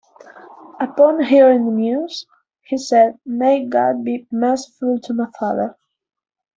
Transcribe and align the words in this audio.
Upon 0.79 1.21
hearing 1.21 1.65
the 1.67 1.71
news, 1.73 2.25
he 2.63 2.79
said 2.79 3.19
May 3.23 3.67
God 3.67 4.03
be 4.03 4.25
merciful 4.31 4.97
to 4.99 5.13
my 5.13 5.27
father. 5.39 5.77